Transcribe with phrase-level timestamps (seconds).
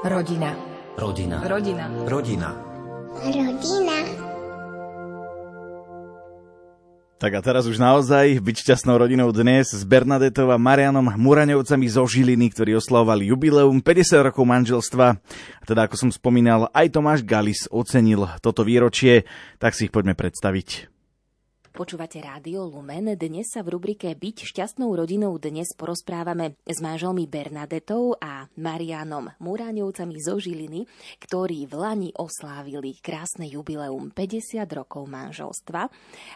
[0.00, 0.56] Rodina.
[0.96, 1.44] Rodina.
[1.44, 1.84] Rodina.
[2.08, 2.50] Rodina.
[3.20, 3.96] Rodina.
[7.20, 12.08] Tak a teraz už naozaj byť šťastnou rodinou dnes s Bernadetou a Marianom Muraňovcami zo
[12.08, 15.06] Žiliny, ktorí oslavovali jubileum 50 rokov manželstva.
[15.60, 19.28] A teda, ako som spomínal, aj Tomáš Galis ocenil toto výročie,
[19.60, 20.89] tak si ich poďme predstaviť.
[21.70, 23.14] Počúvate Rádio Lumen.
[23.14, 30.18] Dnes sa v rubrike Byť šťastnou rodinou dnes porozprávame s manželmi Bernadetou a Marianom Muráňovcami
[30.18, 30.90] zo Žiliny,
[31.22, 35.86] ktorí v Lani oslávili krásne jubileum 50 rokov manželstva.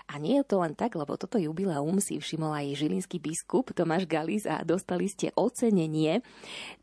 [0.06, 4.06] A nie je to len tak, lebo toto jubileum si všimol aj žilinský biskup Tomáš
[4.06, 6.22] Galis a dostali ste ocenenie.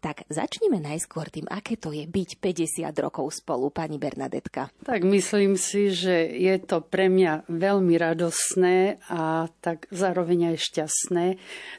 [0.04, 4.76] Tak začneme najskôr tým, aké to je byť 50 rokov spolu, pani Bernadetka.
[4.84, 10.58] Tak myslím si, že je to pre mňa veľmi radosť radosné a tak zároveň aj
[10.58, 11.26] šťastné.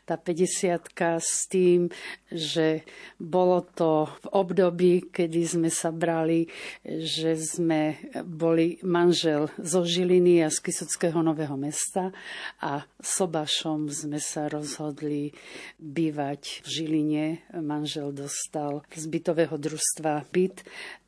[0.07, 1.91] Tá 50 s tým,
[2.31, 2.87] že
[3.19, 6.47] bolo to v období, kedy sme sa brali,
[6.87, 12.15] že sme boli manžel zo Žiliny a z Kysockého Nového mesta
[12.63, 15.35] a sobašom sme sa rozhodli
[15.83, 17.27] bývať v Žiline.
[17.59, 20.63] Manžel dostal z bytového družstva byt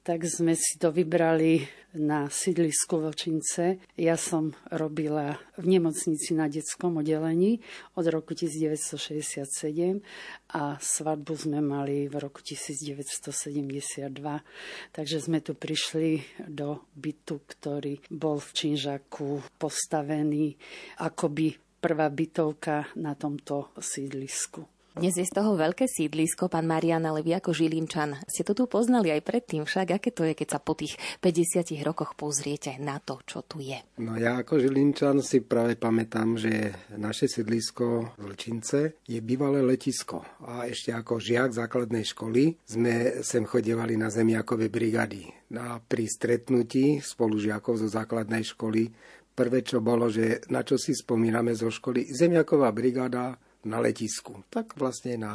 [0.05, 1.65] tak sme si to vybrali
[1.97, 3.81] na sídlisku Vočince.
[3.97, 7.65] Ja som robila v nemocnici na detskom oddelení
[7.97, 10.05] od roku 1967
[10.53, 14.13] a svadbu sme mali v roku 1972.
[14.93, 16.21] Takže sme tu prišli
[16.53, 20.53] do bytu, ktorý bol v Činžaku postavený
[21.01, 24.74] akoby prvá bytovka na tomto sídlisku.
[24.95, 28.71] Dnes je z toho veľké sídlisko, pán Marian, ale vy ako Žilinčan ste to tu
[28.71, 29.91] poznali aj predtým však.
[29.91, 33.75] Aké to je, keď sa po tých 50 rokoch pozriete na to, čo tu je?
[33.99, 40.23] No ja ako Žilinčan si práve pamätám, že naše sídlisko v Lčince je bývalé letisko.
[40.47, 45.27] A ešte ako žiak základnej školy sme sem chodievali na zemiakové brigady.
[45.59, 48.95] A pri stretnutí spolužiakov zo základnej školy
[49.35, 54.77] prvé, čo bolo, že na čo si spomíname zo školy, zemiaková brigáda na letisku, tak
[54.79, 55.33] vlastne na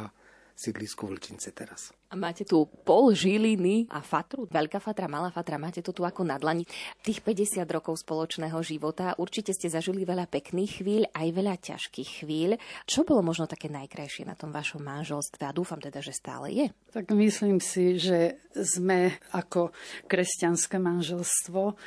[0.60, 1.96] sídlisku Vlčince teraz.
[2.10, 6.26] A máte tu pol Žiliny a Fatru, veľká Fatra, malá Fatra, máte to tu ako
[6.26, 6.66] nadlani.
[7.06, 12.58] Tých 50 rokov spoločného života, určite ste zažili veľa pekných chvíľ, aj veľa ťažkých chvíľ.
[12.84, 16.66] Čo bolo možno také najkrajšie na tom vašom manželstve a dúfam teda, že stále je?
[16.90, 19.70] Tak myslím si, že sme ako
[20.10, 21.78] kresťanské manželstvo,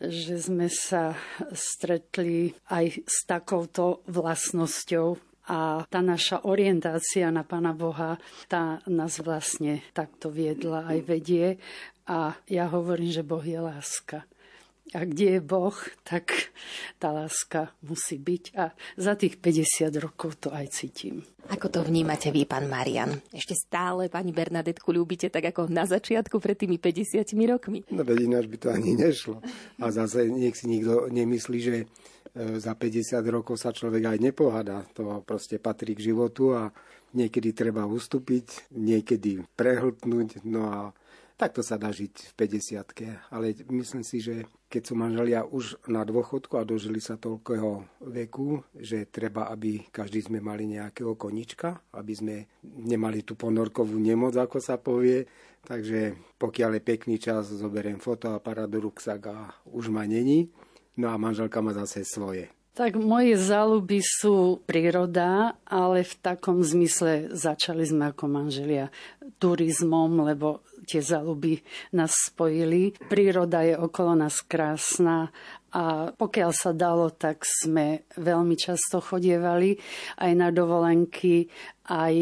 [0.00, 1.12] že sme sa
[1.52, 8.18] stretli aj s takouto vlastnosťou a tá naša orientácia na Pána Boha,
[8.50, 11.46] tá nás vlastne takto viedla aj vedie
[12.06, 14.26] a ja hovorím, že Boh je láska.
[14.94, 15.74] A kde je Boh,
[16.06, 16.54] tak
[17.02, 18.44] tá láska musí byť.
[18.54, 21.26] A za tých 50 rokov to aj cítim.
[21.50, 23.18] Ako to vnímate vy, pán Marian?
[23.34, 27.82] Ešte stále pani Bernadetku ľúbite tak ako na začiatku pred tými 50 rokmi?
[27.90, 29.42] No veď ináč by to ani nešlo.
[29.82, 31.76] A zase nech si nikto nemyslí, že
[32.36, 34.84] E, za 50 rokov sa človek aj nepohada.
[34.92, 36.68] To proste patrí k životu a
[37.16, 40.44] niekedy treba ustúpiť, niekedy prehltnúť.
[40.44, 40.78] No a
[41.40, 44.44] takto sa dá žiť v 50 Ale myslím si, že
[44.76, 50.20] keď sú manželia už na dôchodku a dožili sa toľkého veku, že treba, aby každý
[50.20, 55.24] sme mali nejakého konička, aby sme nemali tú ponorkovú nemoc, ako sa povie.
[55.64, 60.52] Takže pokiaľ je pekný čas, zoberiem fotoaparát do ruksak a už ma není.
[61.00, 62.52] No a manželka má zase svoje.
[62.76, 68.92] Tak moje záľuby sú príroda, ale v takom zmysle začali sme ako manželia
[69.40, 71.64] turizmom, lebo tie záľuby
[71.96, 72.92] nás spojili.
[73.08, 75.32] Príroda je okolo nás krásna
[75.76, 79.76] a pokiaľ sa dalo, tak sme veľmi často chodievali
[80.16, 81.52] aj na dovolenky,
[81.84, 82.14] aj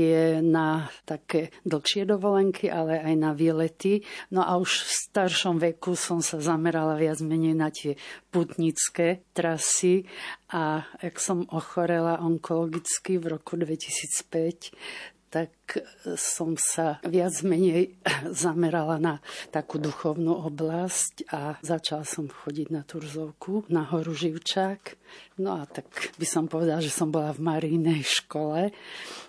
[0.42, 4.02] na také dlhšie dovolenky, ale aj na výlety.
[4.34, 7.94] No a už v staršom veku som sa zamerala viac menej na tie
[8.34, 10.02] putnické trasy
[10.50, 15.82] a ak som ochorela onkologicky v roku 2005, tak
[16.14, 17.98] som sa viac menej
[18.46, 19.14] zamerala na
[19.50, 24.94] takú duchovnú oblasť a začala som chodiť na Turzovku, na horu Živčák.
[25.42, 28.70] No a tak by som povedala, že som bola v Marínej škole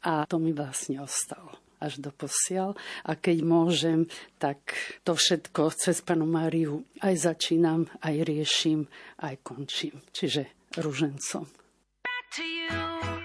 [0.06, 2.78] a to mi vlastne ostalo až do posiaľ.
[3.02, 4.06] A keď môžem,
[4.38, 8.86] tak to všetko cez panu Máriu aj začínam, aj riešim,
[9.26, 10.06] aj končím.
[10.14, 11.50] Čiže ružencom.
[12.06, 13.25] Back to you.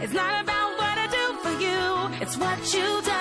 [0.00, 3.17] It's not about what I do for you, it's what you do.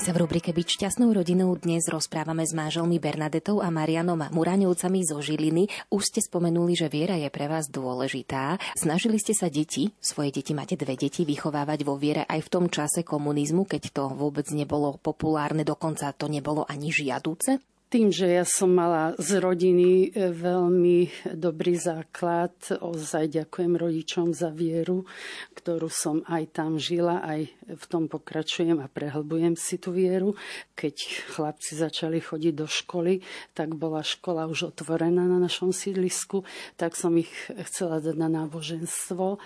[0.00, 5.20] Sa v rubrike Byť šťastnou rodinou dnes rozprávame s máželmi Bernadetou a Marianom Muraňovcami zo
[5.20, 5.68] Žiliny.
[5.92, 8.56] Už ste spomenuli, že viera je pre vás dôležitá.
[8.72, 12.64] Snažili ste sa deti, svoje deti máte dve deti, vychovávať vo viere aj v tom
[12.72, 17.60] čase komunizmu, keď to vôbec nebolo populárne, dokonca to nebolo ani žiaduce?
[17.92, 24.48] Tým, že ja som mala z rodiny e, veľmi dobrý základ, ozaj ďakujem rodičom za
[24.48, 25.04] vieru,
[25.52, 30.32] ktorú som aj tam žila, aj v tom pokračujem a prehlbujem si tú vieru.
[30.72, 33.20] Keď chlapci začali chodiť do školy,
[33.52, 36.48] tak bola škola už otvorená na našom sídlisku,
[36.80, 37.28] tak som ich
[37.68, 39.36] chcela dať na náboženstvo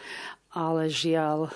[0.56, 1.50] ale žiaľ e,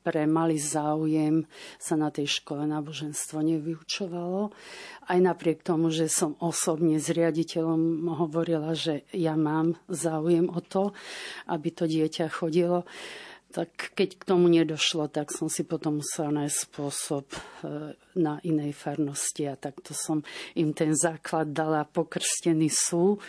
[0.00, 1.44] pre malý záujem
[1.76, 4.48] sa na tej škole náboženstvo nevyučovalo.
[5.04, 10.96] Aj napriek tomu, že som osobne s riaditeľom hovorila, že ja mám záujem o to,
[11.52, 12.88] aby to dieťa chodilo,
[13.52, 17.38] tak keď k tomu nedošlo, tak som si potom musela nájsť spôsob e,
[18.16, 20.24] na inej farnosti a takto som
[20.56, 21.84] im ten základ dala.
[21.84, 23.20] Pokrstení sú,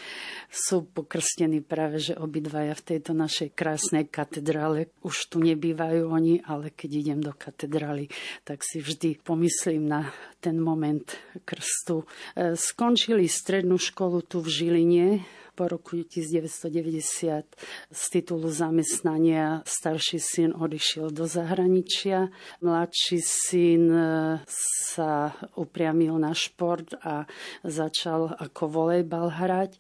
[0.48, 4.88] sú pokrstení práve, že obidvaja v tejto našej krásnej katedrále.
[5.04, 8.08] Už tu nebývajú oni, ale keď idem do katedrály,
[8.48, 10.08] tak si vždy pomyslím na
[10.40, 11.04] ten moment
[11.44, 12.08] krstu.
[12.40, 15.08] E, skončili strednú školu tu v Žiline,
[15.54, 17.46] po roku 1990
[17.94, 22.34] z titulu zamestnania starší syn odišiel do zahraničia.
[22.60, 24.02] Mladší syn e,
[24.90, 27.30] sa upriamil na šport a
[27.62, 29.78] začal ako volejbal hrať.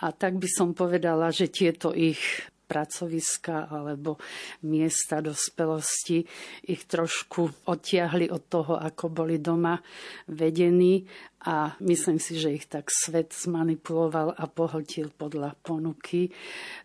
[0.00, 2.22] A tak by som povedala, že tieto ich
[2.66, 4.18] pracoviska alebo
[4.66, 6.26] miesta dospelosti
[6.66, 9.78] ich trošku odtiahli od toho, ako boli doma
[10.28, 11.06] vedení
[11.46, 16.34] a myslím si, že ich tak svet zmanipuloval a pohltil podľa ponuky.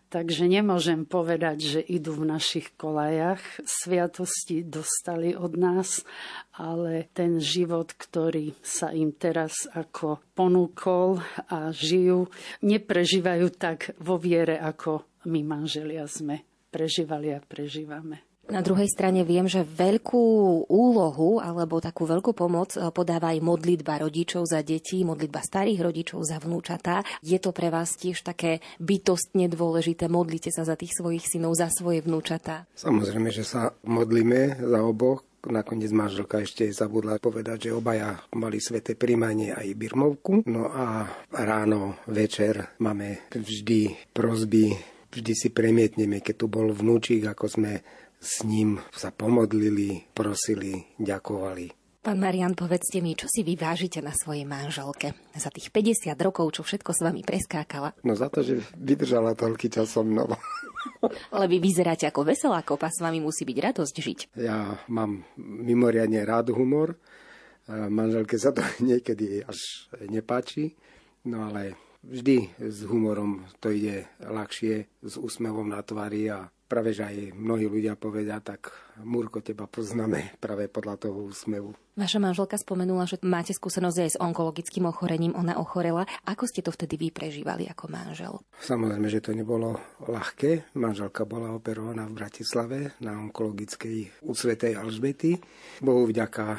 [0.06, 3.42] Takže nemôžem povedať, že idú v našich kolajach.
[3.66, 6.06] Sviatosti dostali od nás,
[6.54, 11.18] ale ten život, ktorý sa im teraz ako ponúkol
[11.50, 12.30] a žijú,
[12.62, 18.24] neprežívajú tak vo viere, ako my manželia sme prežívali a prežívame.
[18.50, 20.24] Na druhej strane viem, že veľkú
[20.66, 26.26] úlohu alebo takú veľkú pomoc eh, podáva aj modlitba rodičov za deti, modlitba starých rodičov
[26.26, 27.06] za vnúčatá.
[27.22, 30.10] Je to pre vás tiež také bytostne dôležité?
[30.10, 32.66] Modlite sa za tých svojich synov, za svoje vnúčatá?
[32.74, 35.22] Samozrejme, že sa modlíme za oboch.
[35.42, 40.46] Nakoniec manželka ešte zabudla povedať, že obaja mali sveté príjmanie aj birmovku.
[40.46, 41.02] No a
[41.34, 47.72] ráno, večer máme vždy prozby vždy si premietneme, keď tu bol vnúčik, ako sme
[48.22, 51.82] s ním sa pomodlili, prosili, ďakovali.
[52.02, 56.66] Pán Marian, povedzte mi, čo si vyvážite na svojej manželke za tých 50 rokov, čo
[56.66, 57.94] všetko s vami preskákala?
[58.02, 60.26] No za to, že vydržala toľký čas so mnou.
[61.34, 64.18] Ale vy vyzeráte ako veselá kopa, s vami musí byť radosť žiť.
[64.34, 66.98] Ja mám mimoriadne rád humor.
[67.70, 70.74] Manželke sa to niekedy až nepáči,
[71.30, 77.04] no ale vždy s humorom to ide ľahšie, s úsmevom na tvári a práve, že
[77.04, 81.72] aj mnohí ľudia povedia, tak Murko, teba poznáme práve podľa toho úsmevu.
[81.92, 85.36] Vaša manželka spomenula, že máte skúsenosť aj s onkologickým ochorením.
[85.36, 86.08] Ona ochorela.
[86.24, 88.40] Ako ste to vtedy vy prežívali ako manžel?
[88.64, 89.76] Samozrejme, že to nebolo
[90.08, 90.72] ľahké.
[90.76, 95.36] Manželka bola operovaná v Bratislave na onkologickej u Svetej Alžbety.
[95.84, 96.58] Bohu vďaka e,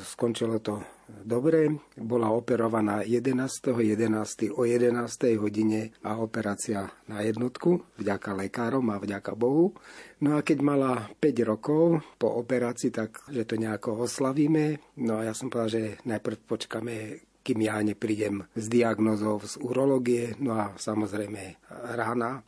[0.00, 0.80] skončilo to
[1.24, 1.76] dobre.
[2.00, 3.84] Bola operovaná 11.11.
[4.00, 4.56] 11.
[4.56, 5.36] o 11.
[5.36, 7.84] hodine a operácia na jednotku.
[8.00, 9.76] Vďaka lekárom a vďaka Bohu.
[10.20, 11.69] No a keď mala 5 rokov
[12.18, 14.78] po operácii, tak že to nejako oslavíme.
[15.00, 16.94] No a ja som povedal, že najprv počkáme
[17.40, 21.56] kým ja neprídem s diagnozou z urológie, no a samozrejme
[21.96, 22.44] rána.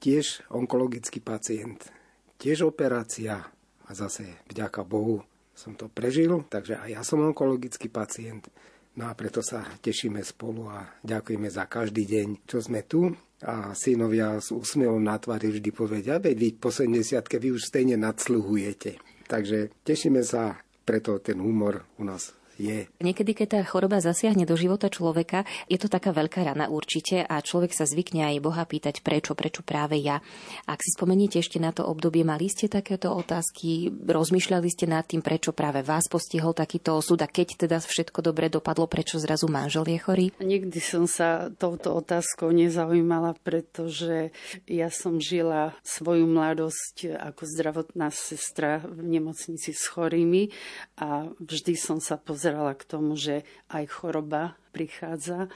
[0.00, 1.92] Tiež onkologický pacient,
[2.40, 3.44] tiež operácia
[3.84, 5.20] a zase vďaka Bohu
[5.52, 8.48] som to prežil, takže aj ja som onkologický pacient.
[8.96, 13.12] No a preto sa tešíme spolu a ďakujeme za každý deň, čo sme tu
[13.44, 17.96] a synovia s úsmevom na tvári vždy povedia, veď vy po 70 vy už stejne
[17.96, 19.00] nadsluhujete.
[19.30, 22.78] Takže tešíme sa preto ten humor u nás je.
[23.00, 27.40] Niekedy, keď tá choroba zasiahne do života človeka, je to taká veľká rana určite a
[27.40, 30.20] človek sa zvykne aj Boha pýtať, prečo, prečo práve ja.
[30.68, 35.24] Ak si spomeniete ešte na to obdobie, mali ste takéto otázky, rozmýšľali ste nad tým,
[35.24, 39.88] prečo práve vás postihol takýto osud a keď teda všetko dobre dopadlo, prečo zrazu manžel
[39.88, 40.26] je chorý?
[40.36, 44.36] Nikdy som sa touto otázkou nezaujímala, pretože
[44.68, 50.52] ja som žila svoju mladosť ako zdravotná sestra v nemocnici s chorými
[50.98, 55.46] a vždy som sa pozerala pozerala k tomu, že aj choroba prichádza,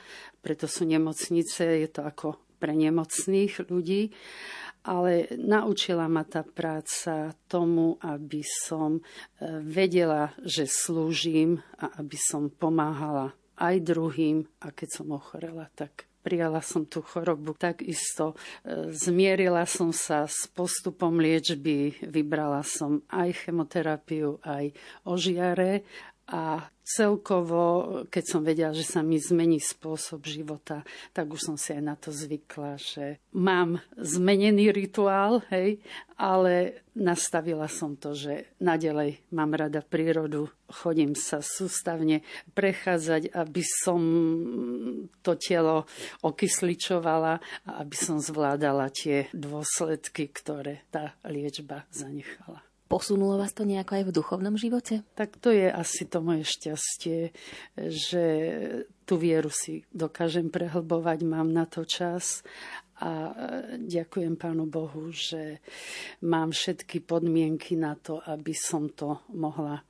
[0.46, 4.14] preto sú nemocnice, je to ako pre nemocných ľudí,
[4.86, 9.02] ale naučila ma tá práca tomu, aby som e,
[9.66, 14.46] vedela, že slúžim a aby som pomáhala aj druhým.
[14.62, 17.58] A keď som ochorela, tak prijala som tú chorobu.
[17.58, 24.72] Takisto e, zmierila som sa s postupom liečby, vybrala som aj chemoterapiu, aj
[25.04, 25.82] ožiare
[26.24, 27.64] a celkovo,
[28.08, 31.96] keď som vedela, že sa mi zmení spôsob života, tak už som si aj na
[31.96, 35.80] to zvykla, že mám zmenený rituál, hej,
[36.16, 42.24] ale nastavila som to, že nadalej mám rada prírodu, chodím sa sústavne
[42.56, 44.00] prechádzať, aby som
[45.20, 45.84] to telo
[46.24, 52.64] okysličovala a aby som zvládala tie dôsledky, ktoré tá liečba zanechala.
[52.84, 55.00] Posunulo vás to nejako aj v duchovnom živote?
[55.16, 57.32] Tak to je asi to moje šťastie,
[57.80, 58.24] že
[59.08, 62.44] tú vieru si dokážem prehlbovať, mám na to čas
[63.00, 63.32] a
[63.80, 65.64] ďakujem Pánu Bohu, že
[66.28, 69.80] mám všetky podmienky na to, aby som to mohla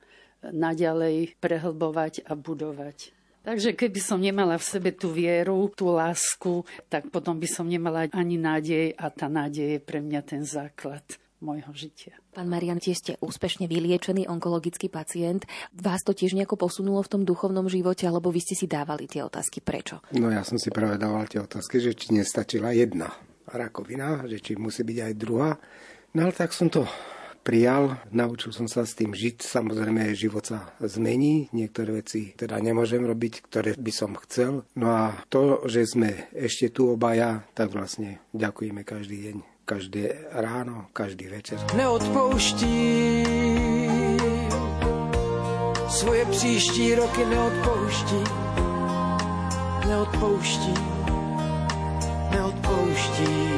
[0.45, 3.11] naďalej prehlbovať a budovať.
[3.45, 8.09] Takže keby som nemala v sebe tú vieru, tú lásku, tak potom by som nemala
[8.15, 11.05] ani nádej a tá nádej je pre mňa ten základ
[11.45, 12.17] môjho žitia.
[12.33, 15.45] Pán Marian, tiež ste úspešne vyliečený onkologický pacient.
[15.77, 19.21] Vás to tiež nejako posunulo v tom duchovnom živote, alebo vy ste si dávali tie
[19.21, 19.61] otázky?
[19.61, 20.01] Prečo?
[20.17, 23.13] No ja som si práve dával tie otázky, že či nestačila jedna
[23.53, 25.53] rakovina, že či musí byť aj druhá.
[26.17, 26.89] No ale tak som to
[27.45, 29.45] prijal, naučil som sa s tým žiť.
[29.45, 34.65] Samozrejme, život sa zmení, niektoré veci teda nemôžem robiť, ktoré by som chcel.
[34.81, 40.87] No a to, že sme ešte tu obaja, tak vlastne ďakujeme každý deň každé ráno,
[40.93, 41.59] každý večer.
[41.77, 43.25] Neodpouští,
[45.89, 48.25] svoje příští roky neodpouští,
[49.89, 50.75] neodpouští,
[52.31, 53.55] neodpouští.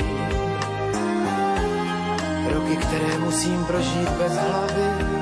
[2.52, 5.15] Roky, které musím prožít bez hlavy,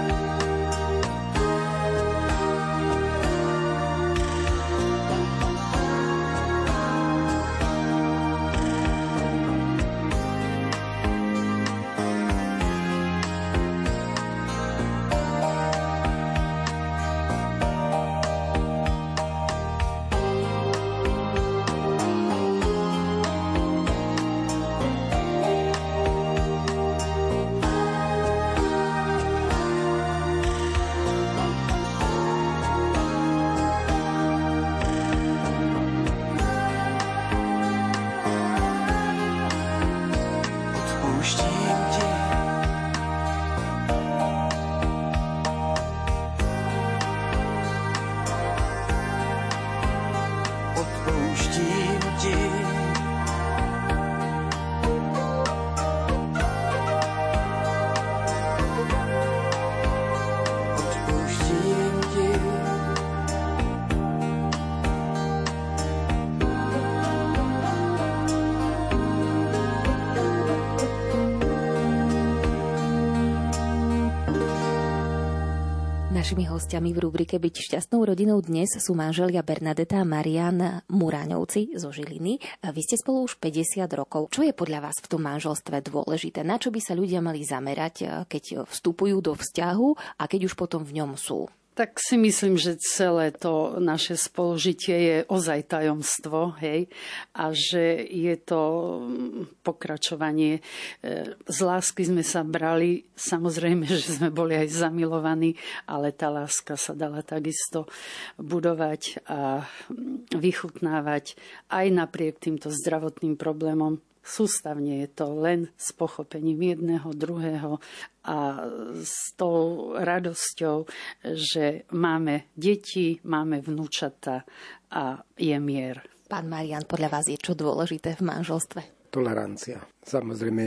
[76.35, 81.95] Našimi hostiami v rubrike Byť šťastnou rodinou dnes sú manželia Bernadeta a Marian Muráňovci zo
[81.95, 82.43] Žiliny.
[82.59, 84.35] Vy ste spolu už 50 rokov.
[84.35, 86.43] Čo je podľa vás v tom manželstve dôležité?
[86.43, 90.83] Na čo by sa ľudia mali zamerať, keď vstupujú do vzťahu a keď už potom
[90.83, 91.47] v ňom sú?
[91.75, 96.87] Tak si myslím, že celé to naše spolužitie je ozaj tajomstvo, hej,
[97.35, 98.63] a že je to
[99.03, 100.63] mm, pokračovanie.
[101.03, 105.59] E, z lásky sme sa brali, samozrejme, že sme boli aj zamilovaní,
[105.91, 107.91] ale tá láska sa dala takisto
[108.39, 111.35] budovať a mm, vychutnávať
[111.75, 117.77] aj napriek týmto zdravotným problémom sústavne je to len s pochopením jedného, druhého
[118.25, 118.67] a
[119.05, 120.89] s tou radosťou,
[121.37, 124.49] že máme deti, máme vnúčata
[124.89, 126.01] a je mier.
[126.25, 129.13] Pán Marian, podľa vás je čo dôležité v manželstve?
[129.13, 129.85] Tolerancia.
[130.03, 130.65] Samozrejme,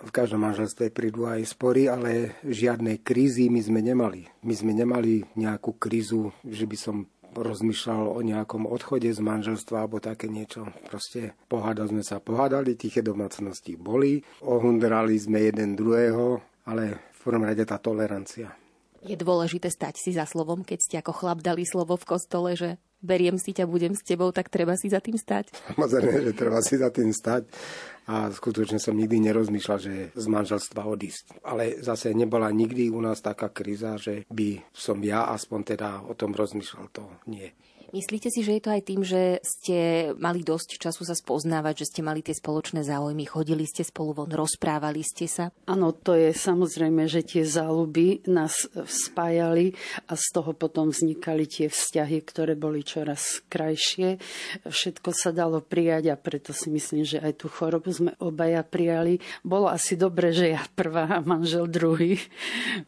[0.00, 4.24] v každom manželstve prídu aj spory, ale žiadne krízy my sme nemali.
[4.46, 6.96] My sme nemali nejakú krízu, že by som
[7.34, 10.66] rozmýšľal o nejakom odchode z manželstva alebo také niečo.
[10.90, 17.46] Proste pohádali sme sa, pohádali, tiché domácnosti boli, ohundrali sme jeden druhého, ale v prvom
[17.46, 18.50] rade tá tolerancia.
[19.00, 22.76] Je dôležité stať si za slovom, keď ste ako chlap dali slovo v kostole, že
[23.00, 25.52] beriem si ťa, budem s tebou, tak treba si za tým stať?
[25.72, 27.48] Samozrejme, že treba si za tým stať
[28.10, 31.44] a skutočne som nikdy nerozmýšľal, že z manželstva odísť.
[31.46, 36.12] Ale zase nebola nikdy u nás taká kríza, že by som ja aspoň teda o
[36.18, 37.48] tom rozmýšľal, to nie.
[37.90, 39.78] Myslíte si, že je to aj tým, že ste
[40.14, 44.30] mali dosť času sa spoznávať, že ste mali tie spoločné záujmy, chodili ste spolu von,
[44.30, 45.50] rozprávali ste sa?
[45.66, 49.74] Áno, to je samozrejme, že tie záľuby nás spájali
[50.06, 54.22] a z toho potom vznikali tie vzťahy, ktoré boli čoraz krajšie.
[54.70, 59.18] Všetko sa dalo prijať a preto si myslím, že aj tú chorobu sme obaja prijali.
[59.42, 62.22] Bolo asi dobre, že ja prvá a manžel druhý,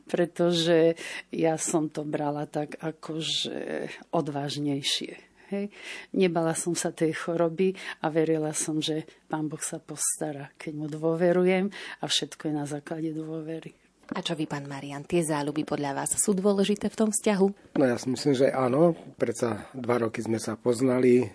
[0.07, 0.95] pretože
[1.35, 5.16] ja som to brala tak akože odvážnejšie lepšie.
[5.52, 5.68] Hej.
[6.16, 10.87] Nebala som sa tej choroby a verila som, že Pán Boh sa postará, keď mu
[10.88, 11.68] dôverujem
[12.00, 13.76] a všetko je na základe dôvery.
[14.12, 17.76] A čo vy, pán Marian, tie záľuby podľa vás sú dôležité v tom vzťahu?
[17.81, 18.92] No ja si myslím, že áno.
[19.16, 21.28] Predsa dva roky sme sa poznali, e,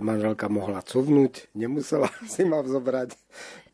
[0.00, 3.16] manželka mohla cuvnúť, nemusela si ma vzobrať.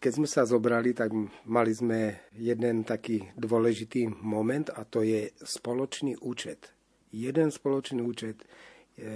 [0.03, 1.15] Keď sme sa zobrali, tak
[1.47, 6.75] mali sme jeden taký dôležitý moment a to je spoločný účet.
[7.11, 8.43] Jeden spoločný účet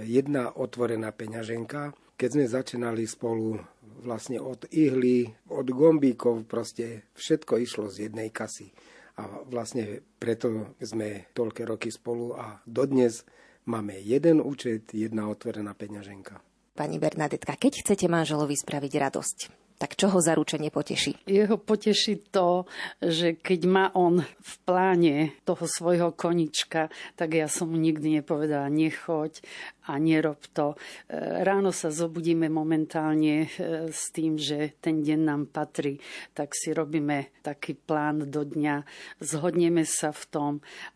[0.05, 1.93] jedna otvorená peňaženka.
[2.15, 3.59] Keď sme začínali spolu
[4.01, 8.71] vlastne od ihly, od gombíkov, proste všetko išlo z jednej kasy.
[9.15, 13.23] A vlastne preto sme toľké roky spolu a dodnes
[13.63, 16.39] máme jeden účet, jedna otvorená peňaženka.
[16.75, 19.37] Pani Bernadetka, keď chcete manželovi spraviť radosť,
[19.75, 21.27] tak čo ho zaručenie poteší?
[21.27, 22.63] Jeho poteší to,
[23.03, 26.87] že keď má on v pláne toho svojho konička,
[27.19, 29.43] tak ja som mu nikdy nepovedala nechoď
[29.85, 30.73] a nerob to.
[30.73, 33.47] E, ráno sa zobudíme momentálne e,
[33.93, 36.01] s tým, že ten deň nám patrí,
[36.33, 38.81] tak si robíme taký plán do dňa,
[39.21, 40.53] zhodneme sa v tom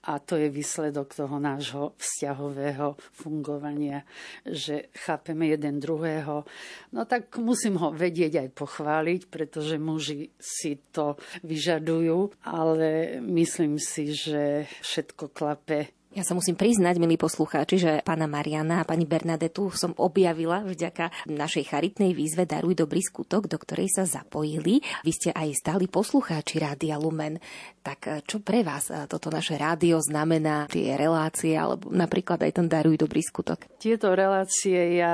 [0.10, 4.02] a to je výsledok toho nášho vzťahového fungovania,
[4.46, 6.50] že chápeme jeden druhého.
[6.94, 14.18] No tak musím ho vedieť aj pochváliť, pretože muži si to vyžadujú, ale myslím si,
[14.18, 19.70] že všetko klape ja sa musím priznať, milí poslucháči, že pána Mariana a pani Bernadetu
[19.70, 24.82] som objavila vďaka našej charitnej výzve Daruj dobrý skutok, do ktorej sa zapojili.
[25.06, 27.38] Vy ste aj stáli poslucháči Rádia Lumen.
[27.86, 32.58] Tak eh, čo pre vás eh, toto naše rádio znamená, tie relácie, alebo napríklad aj
[32.58, 33.70] ten Daruj dobrý skutok?
[33.78, 35.14] Tieto relácie ja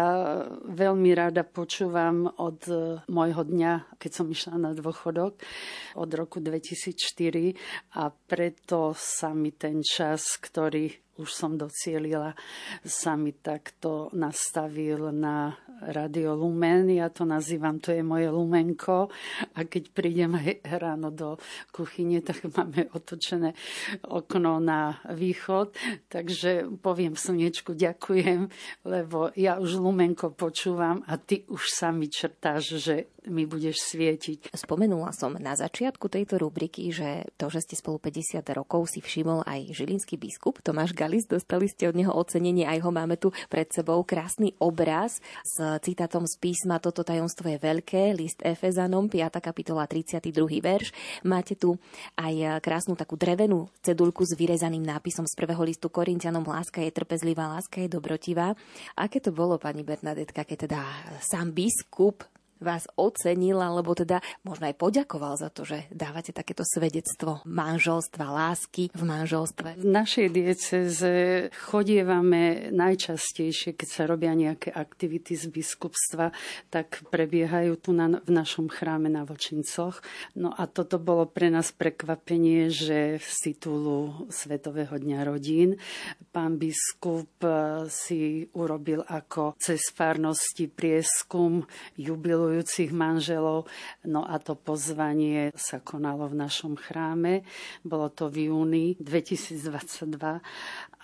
[0.63, 5.43] veľmi rada počúvam od eh, môjho dňa, keď som išla na dôchodok,
[5.99, 12.36] od roku 2004 a preto sa mi ten čas, ktorý už som docielila,
[12.84, 15.56] sa mi takto nastavil na
[15.91, 16.91] Radio Lumen.
[16.91, 19.08] Ja to nazývam, to je moje lumenko.
[19.56, 21.39] A keď prídem aj ráno do
[21.71, 23.56] kuchyne, tak máme otočené
[24.08, 25.75] okno na východ.
[26.12, 28.51] Takže poviem slnečku ďakujem,
[28.84, 34.53] lebo ja už lumenko počúvam a ty už sa mi črtáš, že mi budeš svietiť.
[34.53, 39.45] Spomenula som na začiatku tejto rubriky, že to, že ste spolu 50 rokov si všimol
[39.45, 43.65] aj žilinský biskup Tomáš Galis, dostali ste od neho ocenenie, aj ho máme tu pred
[43.69, 44.01] sebou.
[44.05, 49.41] Krásny obraz s citátom z písma Toto tajomstvo je veľké, list Efezanom, 5.
[49.41, 50.31] kapitola, 32.
[50.61, 50.93] verš.
[51.25, 51.75] Máte tu
[52.17, 57.49] aj krásnu takú drevenú cedulku s vyrezaným nápisom z prvého listu Korintianom Láska je trpezlivá,
[57.49, 58.53] láska je dobrotivá.
[58.93, 60.81] Aké to bolo, pani Bernadetka, keď teda
[61.21, 62.21] sám biskup
[62.59, 68.89] vás ocenil, alebo teda možno aj poďakoval za to, že dávate takéto svedectvo manželstva, lásky
[68.95, 69.79] v manželstve?
[69.79, 71.13] V našej dieceze
[71.69, 76.31] chodievame najčastejšie, keď sa robia nejaké aktivity z biskupstva,
[76.71, 79.99] tak prebiehajú tu na, v našom chráme na Vočincoch.
[80.35, 85.77] No a toto bolo pre nás prekvapenie, že z titulu Svetového dňa rodín
[86.35, 87.31] pán biskup
[87.87, 91.63] si urobil ako cez farnosti prieskum
[91.95, 93.65] jubilu milujúcich manželov.
[94.05, 97.41] No a to pozvanie sa konalo v našom chráme.
[97.81, 100.45] Bolo to v júni 2022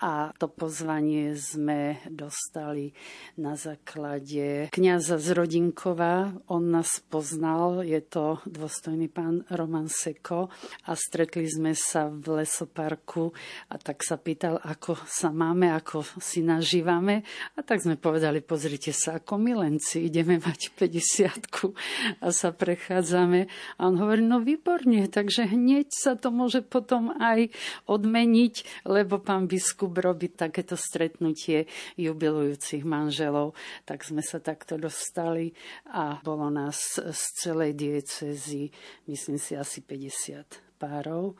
[0.02, 2.94] a to pozvanie sme dostali
[3.38, 6.46] na základe kniaza z Rodinkova.
[6.46, 10.46] On nás poznal, je to dôstojný pán Roman Seko
[10.86, 13.34] a stretli sme sa v lesoparku
[13.70, 18.94] a tak sa pýtal, ako sa máme, ako si nažívame a tak sme povedali, pozrite
[18.94, 21.72] sa, ako milenci, ideme mať 50 poriadku
[22.20, 23.48] a sa prechádzame.
[23.78, 27.48] A on hovorí, no výborne, takže hneď sa to môže potom aj
[27.88, 31.64] odmeniť, lebo pán biskup robí takéto stretnutie
[31.96, 33.56] jubilujúcich manželov.
[33.88, 35.56] Tak sme sa takto dostali
[35.88, 38.68] a bolo nás z celej diecezy,
[39.08, 41.38] myslím si, asi 50 párov.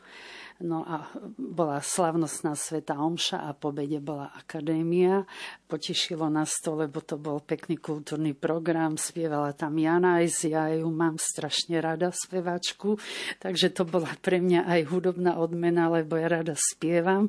[0.63, 5.27] No a bola slavnostná Sveta Omša a po bede bola akadémia.
[5.67, 8.95] Potešilo nás to, lebo to bol pekný kultúrny program.
[8.95, 12.95] Spievala tam Jana aj ja ju mám strašne rada, spevačku.
[13.43, 17.27] Takže to bola pre mňa aj hudobná odmena, lebo ja rada spievam.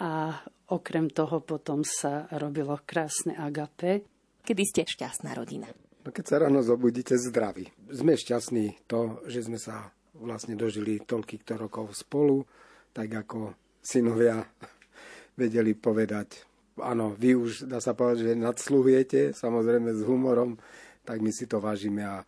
[0.00, 0.40] A
[0.72, 4.06] okrem toho potom sa robilo krásne agape.
[4.46, 5.68] Kedy ste šťastná rodina?
[6.02, 7.70] No keď sa ráno zobudíte zdraví.
[7.92, 12.44] Sme šťastní to, že sme sa vlastne dožili toľkýchto rokov spolu,
[12.92, 14.44] tak ako synovia
[15.40, 16.44] vedeli povedať,
[16.80, 20.60] áno, vy už, dá sa povedať, že nadsluhujete, samozrejme s humorom,
[21.02, 22.22] tak my si to vážime a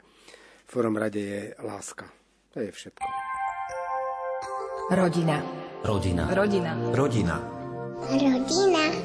[0.64, 2.08] v prvom rade je láska.
[2.56, 3.06] To je všetko.
[4.90, 5.40] Rodina.
[5.84, 6.28] Rodina.
[6.32, 6.72] Rodina.
[6.92, 7.36] Rodina.
[8.04, 9.03] Rodina.